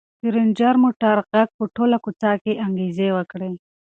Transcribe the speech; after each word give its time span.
د 0.21 0.23
رنجر 0.35 0.73
موټر 0.83 1.15
غږ 1.31 1.49
په 1.57 1.63
ټوله 1.75 1.97
کوڅه 2.03 2.31
کې 2.43 2.59
انګازې 2.65 3.07
وکړې. 3.17 3.51